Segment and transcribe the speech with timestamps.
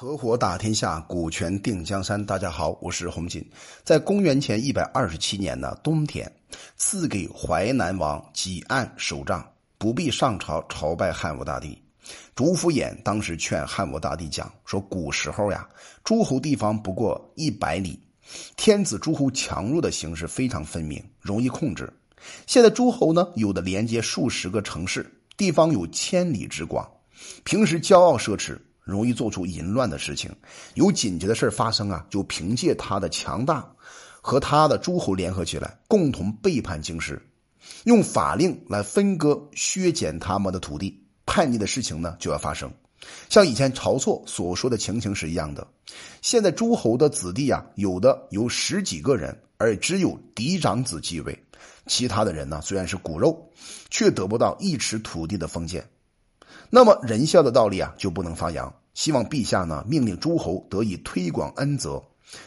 [0.00, 2.24] 合伙打天下，股权定江山。
[2.24, 3.44] 大家好，我是洪锦。
[3.82, 6.32] 在公元前一百二十七年的冬天，
[6.76, 9.44] 赐给淮南王济岸守帐，
[9.76, 11.76] 不必上朝朝拜汉武大帝。
[12.36, 15.68] 主府偃当时劝汉武大帝讲说：古时候呀，
[16.04, 18.00] 诸侯地方不过一百里，
[18.56, 21.92] 天子诸侯强弱的形势非常分明，容易控制。
[22.46, 26.88] 现在诸侯呢，有的连接数十个城市，地方有千里之广，
[27.42, 28.56] 平时骄傲奢侈。
[28.88, 30.34] 容易做出淫乱的事情，
[30.74, 33.70] 有紧急的事发生啊，就凭借他的强大，
[34.20, 37.20] 和他的诸侯联合起来，共同背叛京师，
[37.84, 41.04] 用法令来分割、削减他们的土地。
[41.26, 42.72] 叛逆的事情呢就要发生，
[43.28, 45.66] 像以前晁错所说的情形是一样的。
[46.22, 51.38] 现在诸侯的子弟啊，有的有十几个人，而只有嫡长子继位，
[51.86, 53.46] 其他的人呢虽然是骨肉，
[53.90, 55.86] 却得不到一尺土地的封建。
[56.70, 58.74] 那么仁孝的道理啊就不能发扬。
[58.98, 62.02] 希望陛下呢命令诸侯得以推广恩泽，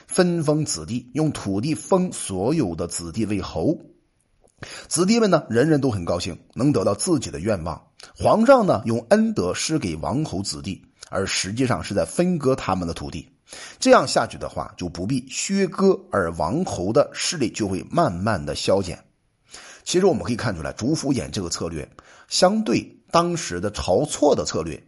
[0.05, 3.80] 分封子弟，用土地封所有的子弟为侯。
[4.89, 7.81] 子弟们呢人人都很高兴，能得到自己的愿望。
[8.17, 13.30] 皇上呢用恩德施给王侯子弟，而实际上是在分割他们的土地。
[13.80, 19.02] 这样下去的话，就不必削割，而王侯的势力就会慢慢的消减。
[19.86, 21.89] 其实我们可以看出来，主府偃这个策略，
[22.27, 24.83] 相对当时的晁错的策略，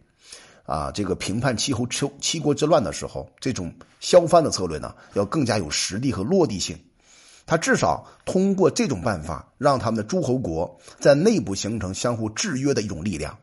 [0.64, 6.78] 啊，这个平叛七侯七七国之乱的时候，这种削藩的策略呢，要更加有实力和落地性。
[7.46, 13.36] 他至少通过这种办法，让他们的诸侯国在内部形成相互制约的一种力量。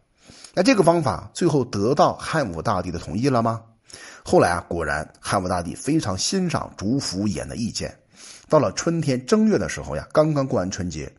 [0.53, 3.61] 那这个方法最后得到汉武大帝的同意了吗？
[4.23, 7.95] 后来啊，果然汉武大帝非常欣赏主府偃的意见。
[8.49, 11.11] 到了春天正月的时候呀，刚刚过完春节。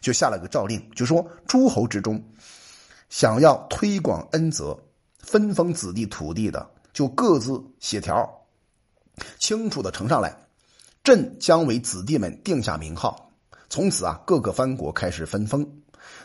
[0.00, 2.22] 就下了个诏令，就说诸侯之中，
[3.10, 4.78] 想要推广恩泽、
[5.26, 8.28] 分封子弟土地的，就各自写条，
[9.38, 10.36] 清楚的呈上来。
[11.02, 13.32] 朕将为子弟们定下名号。
[13.68, 15.66] 从此啊，各个藩国开始分封，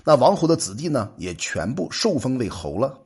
[0.03, 2.99] 那王侯的子弟呢，也全部受封为侯了。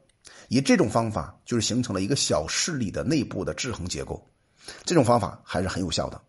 [0.49, 4.21] 以这种方法，就是形成了一个小势力的内部的制衡结构。
[4.83, 6.19] 这种方法还是很有效的。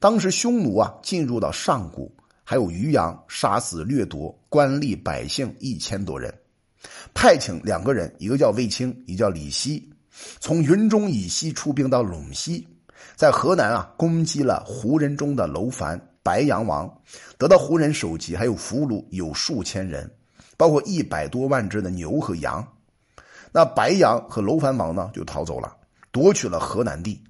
[0.00, 2.14] 当时匈奴啊，进入到上古。
[2.44, 6.34] 还有渔阳杀死掠夺官吏百姓一千多人，
[7.14, 9.90] 派请两个人，一个叫卫青，一个叫李希，
[10.40, 12.66] 从云中以西出兵到陇西，
[13.16, 16.92] 在河南啊攻击了胡人中的楼烦、白羊王，
[17.38, 20.10] 得到胡人首级，还有俘虏有数千人，
[20.56, 22.66] 包括一百多万只的牛和羊。
[23.52, 25.76] 那白羊和楼烦王呢就逃走了，
[26.10, 27.22] 夺取了河南地。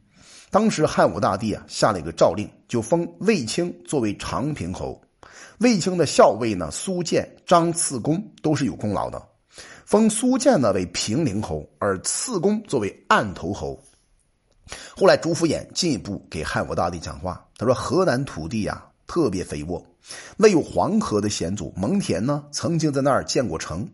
[0.50, 5.00] 当时汉武大帝啊下了一个诏令，就封卫青作为长平侯。
[5.58, 9.22] 卫青的校尉呢，苏建、张次公都是有功劳的，
[9.84, 13.78] 封苏建呢为平陵侯，而次公作为案头侯。
[14.96, 19.84] 后来朱福衍进一步给汉武大帝讲话，他说：“河南土地呀特别肥沃，
[20.36, 23.86] 那有黄河的险阻蒙恬呢曾经在那儿建过城，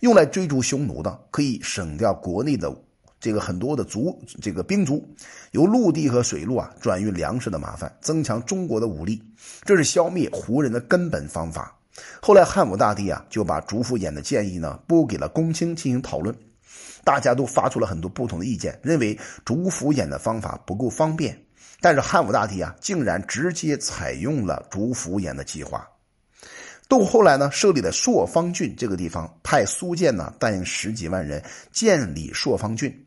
[0.00, 2.74] 用来追逐匈奴的，可以省掉国内的。”
[3.18, 5.02] 这个很多的族，这个兵卒，
[5.52, 9.20] 由陆地和水路啊转运粮食的麻烦，增强中国的武力，
[9.64, 11.75] 这是消灭胡人的根本方法。
[12.20, 16.36] 后来汉武大帝啊就把主父偃的建议呢拨给了公卿进行讨论，
[17.04, 21.40] 大家都发出了很多不同的意见，认为主父偃的方法不够方便。
[21.80, 25.86] 但是汉武大帝啊竟然直接采用了主父偃的计划。
[26.88, 31.42] 到后来呢，设立了朔方郡这个地方，派苏建呢带领十几万人
[31.72, 33.05] 建立朔方郡。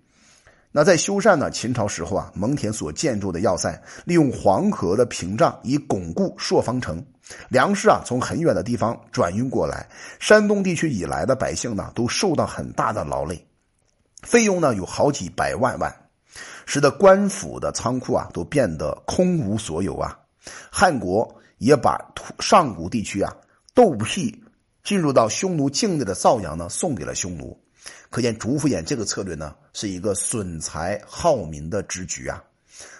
[0.71, 1.49] 那在修缮呢？
[1.49, 7.03] 秦朝时候啊，蒙恬所建筑的要塞，利用黄河的屏障以巩固朔方城。
[7.47, 9.89] 粮食啊，从很远的地方转运过来。
[10.19, 13.43] 山东地区以来的百姓呢，都受到很大的劳累，
[14.21, 15.91] 费用呢有好几百万万，
[16.67, 20.19] 使得官府的仓库啊都变得空无所有啊。
[20.69, 23.35] 汉国也把土上古地区啊
[23.73, 24.43] 豆辟
[24.83, 27.59] 进入到匈奴境内的造羊呢，送给了匈奴。
[28.09, 32.43] 可见主父偃这个策略呢，是一个损财耗民的之举啊。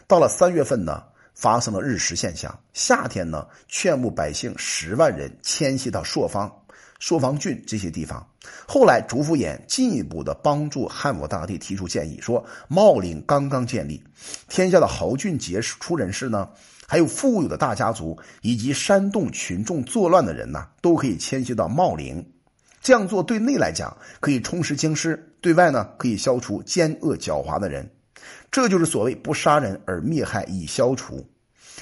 [0.07, 1.03] 到了三月份呢，
[1.35, 2.57] 发生了日食现象。
[2.71, 6.49] 夏天呢，劝募百姓十万人迁徙到朔方、
[6.97, 8.25] 朔方郡这些地方。
[8.65, 14.01] 后来，主府偃进一步的帮助汉武大帝提出建议，说茂陵刚刚建立，
[14.47, 16.47] 天下的豪俊杰出人士呢，
[16.87, 22.25] 还有富有的大家族以及煽动群众作乱的人呢，都可以迁徙到茂陵。
[22.81, 27.89] 这样做对内来讲可以充实京师，对外呢可以消除奸恶狡猾的人，
[28.51, 31.25] 这就是所谓不杀人而灭害以消除。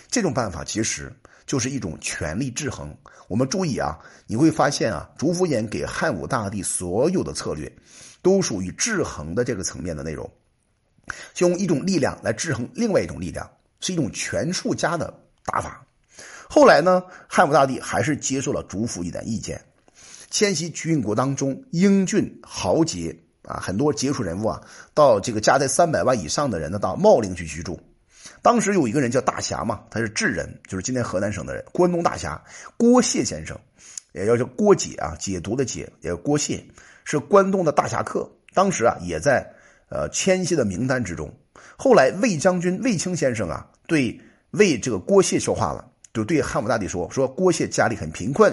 [0.09, 1.11] 这种办法其实
[1.45, 2.95] 就是一种权力制衡。
[3.27, 7.69] 我们注意啊，你会发现啊，主府偃给汉武大帝所有的策略，
[8.21, 10.29] 都属于制衡的这个层面的内容。
[11.33, 13.49] 就用一种力量来制衡另外一种力量，
[13.79, 15.13] 是一种权术家的
[15.45, 15.85] 打法。
[16.49, 19.61] 后来呢，汉武大帝还是接受了主父一点意见，
[20.29, 24.61] 迁徙居国当中英俊豪杰啊，很多杰出人物啊，
[24.93, 27.79] 到这个家在三百万以上的人呢，到茂陵去居住。
[28.41, 32.41] 当时有一个人叫大侠嘛，他是智人，就是今天河南省的人，关东大侠
[32.75, 33.57] 郭谢先生，
[34.11, 36.63] 也叫叫郭解啊，解读的解，也郭谢，
[37.05, 38.29] 是关东的大侠客。
[38.53, 39.49] 当时啊，也在
[39.89, 41.33] 呃迁徙的名单之中。
[41.77, 44.19] 后来魏将军魏青先生啊，对
[44.51, 45.85] 魏这个郭谢说话了。
[46.13, 48.51] 就对汉武大帝说：“说郭谢家里很贫困，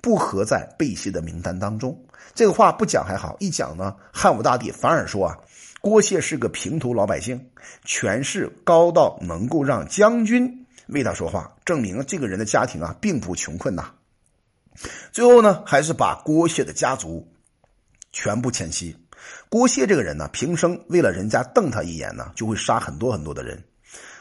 [0.00, 2.00] 不合在备谢的名单当中。”
[2.34, 5.38] 这个话不讲还好，一讲呢，汉武大帝反而说：“啊，
[5.80, 7.50] 郭谢是个平头老百姓，
[7.84, 13.92] 权势高到能够让将军为他说话，证明这个人的家庭啊并不穷困呐。”
[15.12, 17.28] 最后呢，还是把郭谢的家族
[18.12, 18.96] 全部迁徙。
[19.50, 23.62] 郭谢这个人呢，平生为了人家瞪他一眼呢，就会杀很多很多的人。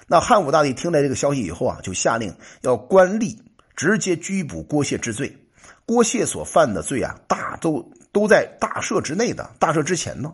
[0.08, 3.38] 那汉武大帝听来这个消息以后啊，就下令要官吏
[3.76, 5.38] 直接拘捕郭谢治罪。
[5.86, 9.50] 郭谢所犯的罪啊，大都都在大赦之内的。
[9.60, 10.34] 大赦之前呢，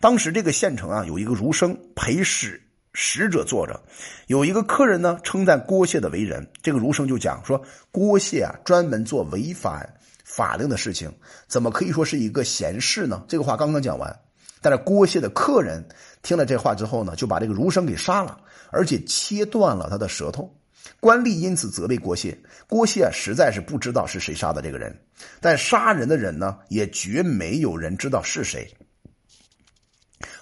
[0.00, 2.60] 当时这个县城啊，有一个儒生陪使
[2.92, 3.80] 使者坐着，
[4.26, 6.46] 有一个客人呢称赞郭谢的为人。
[6.62, 7.62] 这个儒生就讲说，
[7.92, 9.94] 郭谢啊，专门做违反
[10.24, 11.12] 法令的事情，
[11.46, 13.24] 怎么可以说是一个贤士呢？
[13.28, 14.20] 这个话刚刚讲完。
[14.62, 15.82] 但是郭谢的客人
[16.22, 18.38] 听了这话之后呢，就把这个儒生给杀了，
[18.70, 20.54] 而且切断了他的舌头。
[20.98, 22.38] 官吏因此责备郭谢，
[22.68, 25.00] 郭谢实在是不知道是谁杀的这个人，
[25.40, 28.70] 但杀人的人呢，也绝没有人知道是谁。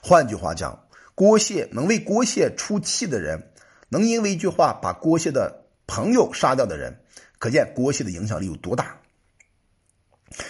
[0.02, 3.52] 换句话讲，郭谢能为郭谢出气的人，
[3.88, 7.00] 能因为一句话把郭谢的朋友杀掉的人，
[7.38, 8.98] 可见郭谢的影响力有多大。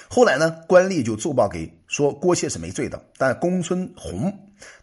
[0.09, 4.33] 后来呢，官吏就奏报给说郭谢是没罪的，但公孙弘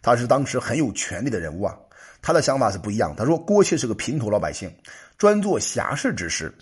[0.00, 1.76] 他是当时很有权力的人物啊，
[2.22, 3.14] 他的想法是不一样。
[3.16, 4.74] 他说郭谢是个平头老百姓，
[5.18, 6.52] 专做侠士之事，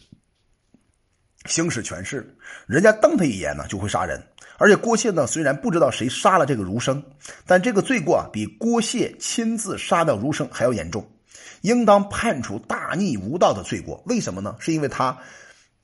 [1.46, 2.36] 行使权势，
[2.66, 4.22] 人家瞪他一眼呢就会杀人。
[4.58, 7.02] 而且郭谢呢虽然不知道谁杀了这个儒生，
[7.46, 11.04] 但这个罪过啊比郭谢亲自杀掉儒生还要严重，
[11.62, 14.02] 应当判处大逆无道的罪过。
[14.06, 14.56] 为什么呢？
[14.60, 15.18] 是因为他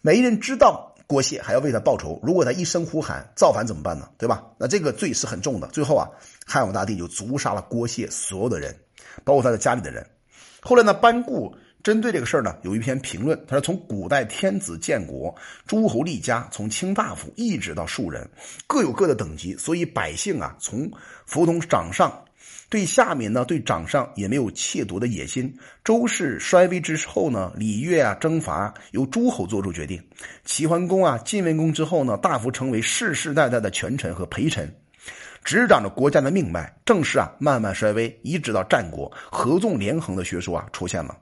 [0.00, 0.88] 没人知道。
[1.06, 4.08] 郭谢还要为他报仇，如果他一声呼喊造反怎么办呢？
[4.16, 4.44] 对吧？
[4.56, 5.66] 那这个罪是很重的。
[5.66, 6.08] 最后啊，
[6.46, 8.72] 汉武大帝就诛杀了郭谢所有的人，
[9.24, 10.04] 包括他的家里的人。
[10.60, 15.34] 后来呢，班固针对这个事儿呢，有一篇评论，他说：从古代天子建国，
[15.66, 18.28] 诸侯立家，从卿大夫一直到庶人，
[18.66, 20.90] 各有各的等级，所以百姓啊，从
[21.24, 22.24] 服从掌上。
[22.68, 25.52] 对下面呢，对掌上也没有窃夺的野心。
[25.82, 30.00] 周氏衰微之后呢，礼乐啊征伐由诸侯做出决定。
[30.44, 34.72] 齐桓公啊晋文公之后呢，大夫成为世世代代的权臣和陪臣，
[35.44, 36.74] 执掌着国家的命脉。
[36.84, 41.16] 正式啊慢慢衰微，一直到战国，合纵连横的学说啊出现了。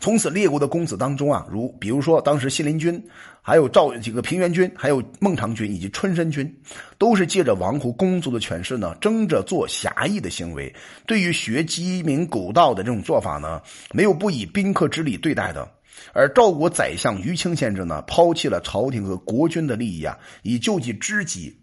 [0.00, 3.00] 从此，列国的公子当中啊，如比如说当时信陵君，
[3.40, 6.52] 还有赵几个平原君，还有孟尝君以及春申君，
[6.98, 10.74] 都是借着王侯公族的权势呢，争着做侠义的行为。
[11.06, 15.70] 对于学鸡鸣狗盗的这种做法呢，没有不以宾客之礼对待的。
[16.12, 21.56] 而赵国宰相于清先生呢，抛弃了朝廷和国君的利益啊，以救济知己，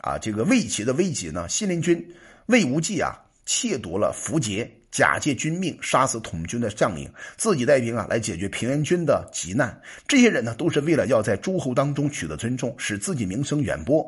[0.00, 2.04] 啊，这个魏齐的危急呢，信陵君
[2.46, 4.70] 魏无忌啊，窃夺了符节。
[4.90, 9.78] 假借君命杀死统军的将领，自己带兵啊来解决平原君的急难。
[10.06, 14.02] 这些人呢，都是为了要在诸侯当中取得尊重，使自己名声远播。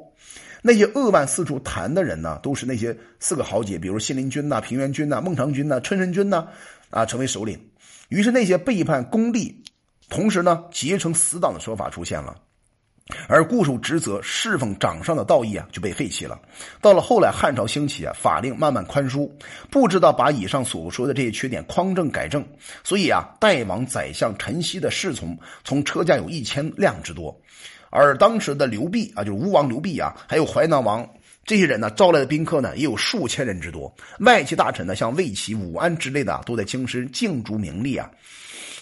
[0.62, 6.48] 那些扼腕四处谈的人呢，都是那些四个豪杰，比如信陵君呐、平原君呐、孟尝君呐、春申君呐，
[6.88, 7.60] 啊，成为首领。
[8.08, 9.62] 于是那些背叛公力，
[10.08, 12.34] 同时呢结成死党的说法出现了。
[13.28, 16.40] 而固守职责、侍奉掌上的道义啊，就被废弃了。
[16.80, 19.30] 到了后来，汉朝兴起啊，法令慢慢宽疏，
[19.70, 22.44] 不知道把以上所说的这些缺点匡正改正。
[22.82, 27.38] 所以啊，代王宰相陈豨的侍从从车驾有一千辆之多，
[27.90, 31.08] 而当时的刘弼啊，就是吴王刘弼啊，还有淮南王
[31.44, 33.92] 这些人呢，招来的宾客呢，也有数千人之多。
[34.20, 38.08] 外戚大臣呢，像魏齐、武安之类的，都在京师竞逐名利啊。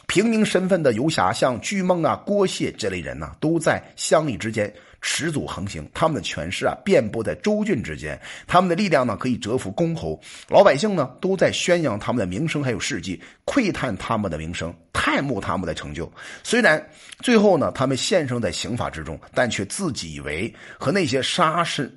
[0.09, 4.73] 平民身份的游侠，像巨孟啊、郭谢这类人呢，都在乡里之间
[5.03, 5.87] 持足横行。
[5.93, 10.19] 他们的权势啊，遍布在州郡之间，他们的力量呢，可以折服公侯。
[10.49, 16.11] 老百姓呢，都在宣扬他们的名声还有事迹，窥探他们的名声，探慕他们的成就。
[16.43, 16.83] 虽然
[17.21, 21.95] 最后呢，他们献身在刑法之中，但却自己以为和那些杀身。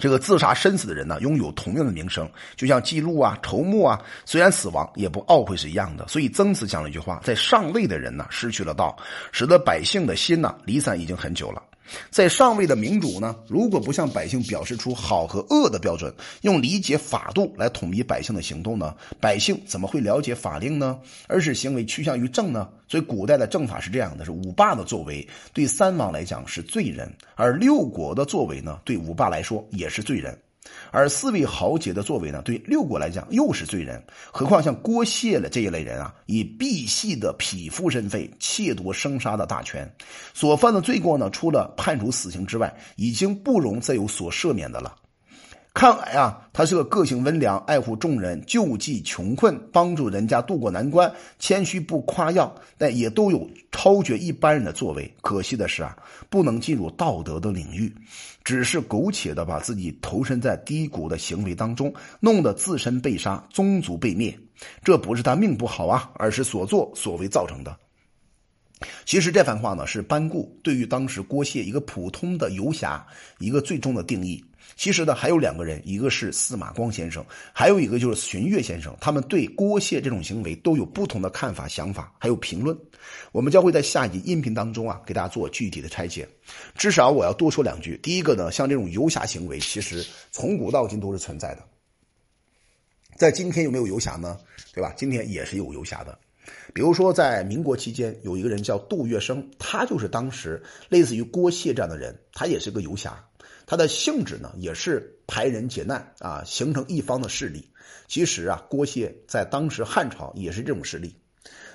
[0.00, 6.08] 这个自杀身死的人呢，拥有同样的名声，就像记录啊、筹募啊，虽然死亡也不懊悔是一样的。
[6.08, 8.96] 所以曾子讲了一句话：在上位的人呢，失去了道，
[9.30, 11.62] 使得百姓的心呢离散已经很久了。
[12.10, 20.98] 在上位的明主呢，如果不向百姓表示出好和恶的标准，用理解法度来统一百姓的行动呢，百姓怎么会了解法令呢？
[21.26, 22.68] 而是行为趋向于正呢？
[22.88, 30.36] 所以古代的政法是这样的：是五霸的作为对三王来讲是罪人，而六国的作为呢，对五霸来说也是罪人。
[30.90, 34.02] 而四位豪杰的作为呢，对六国来讲又是罪人。
[34.30, 39.90] 何况像郭谢了这一类人啊，以赑系的匹夫身份窃夺生杀的大权，
[40.34, 44.94] 所犯的罪过呢，除了判处死刑之外，已经不容再有所赦免的了。
[45.72, 55.10] 看来啊，他是个个性温良、爱护众人、救济穷困、帮助人家渡过难关、谦虚不夸耀，但也都有超绝一般人的作为。
[55.22, 55.96] 可惜的是啊，
[56.28, 57.94] 不能进入道德的领域，
[58.42, 64.36] 只是苟且的把自己投身在低谷的行为当中，弄得自身被杀、宗族被灭。
[64.82, 67.74] 这不是他命不好啊，而是所作所为造成的。
[69.04, 73.06] 其实这番话呢，是班固对于当时郭谢一个普通的游侠
[73.38, 74.42] 一个最终的定义。
[74.76, 77.22] 其实呢，还有两个人，一个是司马光先生，
[77.52, 82.74] 还有一个就是荀悦先生，他们对郭谢这种行为都有不同的看法、想法，还有评论。
[83.32, 86.26] 我们将会在下一集音频当中啊，给大家做具体的拆解。
[86.76, 87.98] 至少我要多说两句。
[88.02, 91.62] 第一个呢，像这种游侠行为，其实从古到今都是存在的。
[93.18, 94.38] 在今天有没有游侠呢？
[94.72, 94.94] 对吧？
[94.96, 96.18] 今天也是有游侠的。
[96.72, 103.24] 比如说，在民国期间，有一个人叫杜月笙，他就是当时类似于郭谢这样的人，他也是个游侠。
[103.66, 107.70] 他的性质呢，也是排人解难啊，形成一方的势力。
[108.08, 111.14] 其实啊，郭谢在当时汉朝也是这种势力。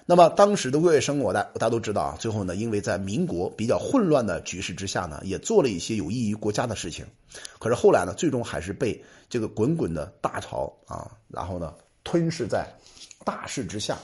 [0.05, 7.05] 那么当时的魏月笙，我大大家都知道啊，最后呢，因为在民国比较混乱的局势之下呢，也做了一些有益于国家的事情。
[7.59, 12.67] 可是后来呢，最终还是被这个滚滚的大潮啊，然后呢，吞噬在
[13.23, 13.97] 大势之下。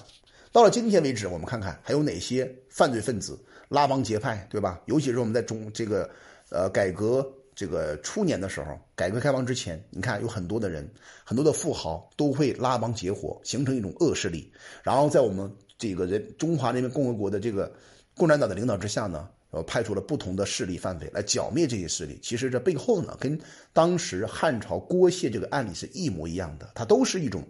[0.52, 3.40] 到了今天为止，我们看看还有哪些犯罪分子
[3.70, 4.82] 拉帮结派，对吧？
[4.86, 6.10] 尤其是我们在中这个
[6.50, 10.86] 呃改革这个初年的时候，改革开放之前，你看有很多的人，
[11.24, 14.52] 很多的富豪都会拉帮结伙，形成一种恶势力。
[14.84, 17.74] 然后在我们这个人中华人民共和国的这个
[18.14, 22.20] 共产党的领导之下呢，呃，派出了不同的势力范围来剿灭这些势力。
[22.22, 23.40] 其实这背后呢，跟
[23.72, 27.42] 当时汉朝郭谢这个案例是一模一样的，它都是一种。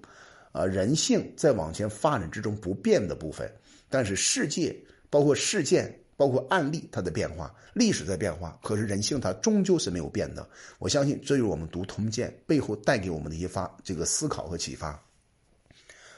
[0.51, 3.51] 啊，人性在往前发展之中不变的部分，
[3.89, 4.75] 但是世界
[5.09, 10.47] 包括事件、包括案例，它的变化，历史在变化，可是人性它终究是没有变的。
[10.77, 15.01] 我相信，这就是我们读《通鉴》背后带给我们的一些发这个思考和启发。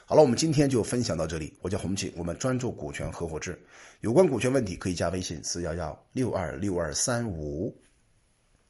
[0.06, 1.56] 好了，我们今天就分享到这里。
[1.62, 3.58] 我叫洪启，我们专注股权合伙制，
[4.00, 7.74] 有关股权问题可以加微信四幺幺六二六二三五。